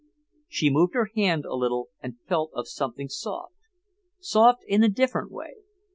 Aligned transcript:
She 0.47 0.71
moved 0.71 0.95
her 0.95 1.11
hand 1.15 1.45
a 1.45 1.53
little 1.53 1.89
and 2.01 2.17
felt 2.27 2.49
of 2.55 2.67
something 2.67 3.07
soft—soft 3.07 4.63
in 4.67 4.81
a 4.83 4.89
different 4.89 5.29
way. 5.29 5.57